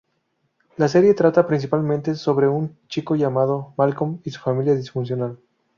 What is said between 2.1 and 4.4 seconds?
sobre un chico llamado Malcolm y su